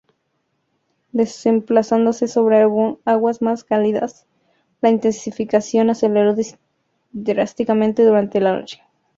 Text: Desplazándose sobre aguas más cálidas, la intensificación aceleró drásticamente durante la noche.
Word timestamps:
Desplazándose 1.11 2.27
sobre 2.27 2.65
aguas 3.05 3.41
más 3.43 3.63
cálidas, 3.63 4.25
la 4.81 4.89
intensificación 4.89 5.91
aceleró 5.91 6.33
drásticamente 7.13 8.03
durante 8.03 8.39
la 8.39 8.53
noche. 8.57 8.81